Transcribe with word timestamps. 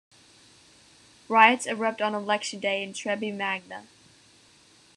Riots 1.29 1.67
erupt 1.67 2.01
on 2.01 2.15
election 2.15 2.59
day 2.59 2.81
in 2.81 2.91
Treby 2.91 3.31
Magna. 3.37 3.83